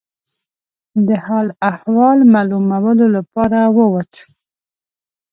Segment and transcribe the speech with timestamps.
[1.07, 4.13] د حال احوال معلومولو لپاره ووت.